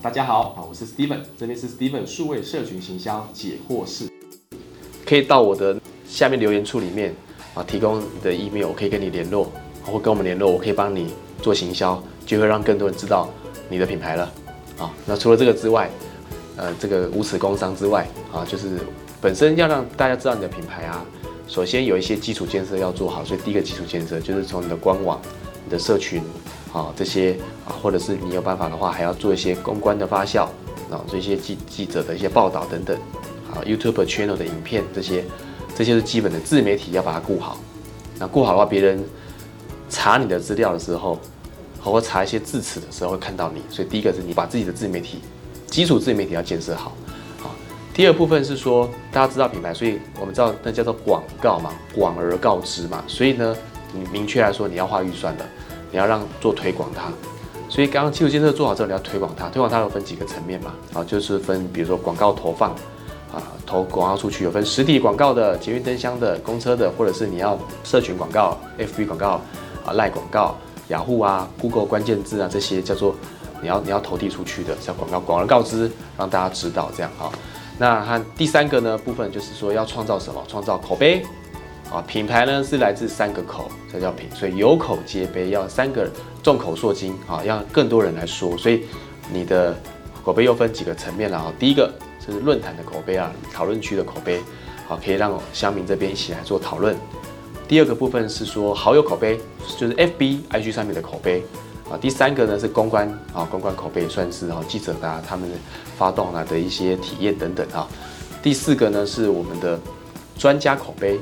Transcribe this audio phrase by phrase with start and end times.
[0.00, 4.08] 大家好，啊，我是 Steven，这边是 Steven 数位社群行销解惑室，
[5.04, 5.76] 可以到我的
[6.08, 7.12] 下面留言处里面
[7.52, 9.50] 啊，提供你的 email，我可以跟你联络，
[9.82, 11.12] 或跟我们联络，我可以帮你
[11.42, 13.28] 做行销，就会让更多人知道
[13.68, 14.32] 你的品牌了。
[14.78, 15.90] 啊，那除了这个之外，
[16.56, 18.78] 呃，这个无耻工商之外，啊，就是
[19.20, 21.04] 本身要让大家知道你的品牌啊，
[21.48, 25.20] 首先有一些基础建设要做好，所以第一个基础建设就是从你的官网、
[25.68, 26.22] 的社群。
[26.70, 27.34] 啊，这些
[27.66, 30.42] 啊，或者是你有办法的话，还要做一些公关的发酵，
[30.90, 32.94] 啊，做一些记记者的一些报道等等，
[33.50, 35.24] 啊，YouTube channel 的影片这些，
[35.74, 37.58] 这些是基本的自媒体要把它顾好。
[38.18, 39.02] 那顾好的话，别人
[39.88, 41.18] 查你的资料的时候，
[41.80, 43.62] 或查一些字词的时候会看到你。
[43.70, 45.20] 所以第一个是你把自己的自媒体
[45.68, 46.94] 基础自媒体要建设好。
[47.42, 47.48] 啊，
[47.94, 53.02] 第二部分是说大家知道品牌，所以我们知道那叫做广告嘛，广而告之嘛。
[53.06, 53.56] 所以呢，
[53.94, 55.46] 你明确来说你要花预算的。
[55.90, 57.04] 你要让做推广它，
[57.68, 59.48] 所以刚刚基础建设做好之后，你要推广它。
[59.48, 60.74] 推广它有分几个层面嘛？
[60.94, 62.70] 啊，就是分比如说广告投放，
[63.32, 69.40] 啊，投广告出去有分实体广告的、捷运灯箱的、公车的，或者是你要社群广告、FB 广告、
[69.84, 70.56] 啊赖广告、
[70.88, 73.14] 雅虎啊、Google 关键字啊这些叫做
[73.60, 77.32] 你要你要投递出去的叫广告，广而告之，让大家知道这样啊。
[77.78, 80.42] 那它第三个呢部分就是说要创造什么？
[80.48, 81.24] 创造口碑。
[81.90, 86.06] 啊，品牌呢是来自三个口，才叫品，所以有口皆碑，要三个
[86.42, 88.56] 众口铄金啊，让更多人来说。
[88.58, 88.84] 所以
[89.32, 89.74] 你的
[90.22, 91.52] 口碑又分几个层面了啊。
[91.58, 91.90] 第一个
[92.24, 94.42] 是论坛的口碑啊，讨论区的口碑，
[94.86, 96.94] 好，可以让乡民这边一起来做讨论。
[97.66, 99.40] 第二个部分是说好友口碑，
[99.78, 101.42] 就是 FB、IG 上面的口碑
[101.90, 101.96] 啊。
[101.98, 105.48] 第三个呢是公关啊，公关口碑也算是啊，记者啊他们
[105.96, 107.88] 发动啊的一些体验等等啊。
[108.42, 109.80] 第四个呢是我们的
[110.38, 111.18] 专家口碑。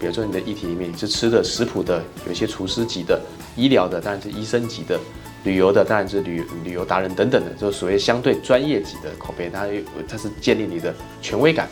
[0.00, 3.20] 比如说你的议题里面，你是吃的、食谱的，有一些厨师级的、
[3.54, 4.98] 医疗的，当然是医生级的；
[5.44, 9.50] 旅游的，当然是旅旅游达人等等的，就是所谓相对专业级的口碑。
[9.50, 9.66] 它
[10.08, 11.68] 它是建立你的权威感，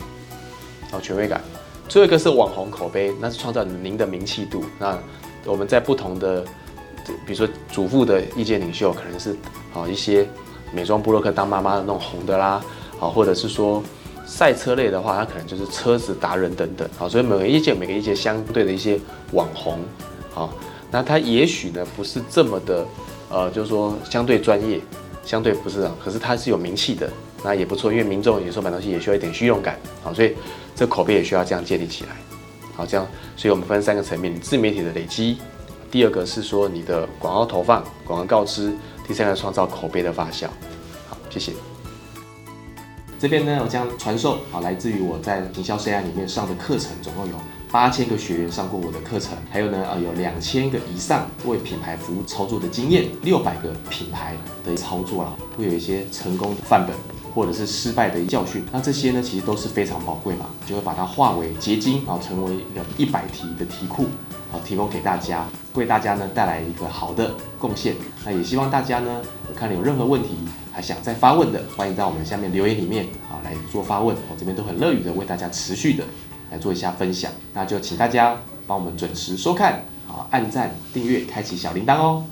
[0.91, 1.41] 哦，权威感。
[1.87, 4.63] 最后一个是网红口碑，那是创造您的名气度。
[4.77, 4.95] 那
[5.43, 6.45] 我们在不同的，
[7.25, 9.35] 比如说主妇的意见领袖，可能是
[9.73, 10.27] 啊一些
[10.71, 12.63] 美妆布洛克当妈妈的那种红的啦，
[12.99, 13.83] 啊，或者是说。
[14.29, 18.99] 赛车类的话，它可能就是车子达人等等，好，所以每个业界每个业界相对的一些
[19.31, 19.79] 网红，
[20.31, 20.53] 好，
[20.91, 22.85] 那他也许呢不是这么的，
[23.29, 24.79] 呃，就是说相对专业，
[25.25, 27.09] 相对不是啊，可是他是有名气的，
[27.43, 30.35] 那也不错，因为民众有时候买东西也需要一点虚荣感，好，所以
[30.75, 32.11] 这口碑也需要这样建立起来，
[32.75, 35.39] 好，这样，所以我们分三个层面，自媒体的累积，
[35.89, 38.71] 第二个是说你的广告投放、广告告知，
[39.07, 40.45] 第三个创造口碑的发酵，
[41.09, 41.51] 好，谢谢。
[43.19, 47.33] 这边呢，我将传授啊，来自于我在营销生涯里面上的课程，总共有
[47.69, 56.95] 八千个学员上过我的课程，还有呢，呃，有两千个以上为品牌服务操作的经验，六百个品牌的操作啦，会有一些成功的范本，
[57.35, 58.63] 或者是失败的教训。
[58.71, 64.05] 那这些呢，其实都是非常宝贵嘛，就会把它化为结晶，然后成为一个一百题的题库，
[64.53, 67.95] 啊，提供给大家，为大家呢带来一个好的贡献。
[68.23, 69.21] 那也希望大家呢，
[69.53, 70.37] 看了有任何问题。
[70.81, 76.03] 想再发问的，欢迎在我们下面留言里面啊来做发问，我这边都很乐于的为大家持续的
[76.51, 77.31] 来做一下分享。
[77.53, 82.23] 那就请大家帮我们准时收看啊，按赞、订阅、开启小铃铛哦。